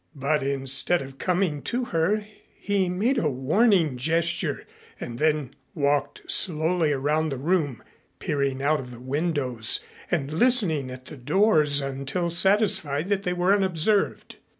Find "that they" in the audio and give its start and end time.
13.09-13.33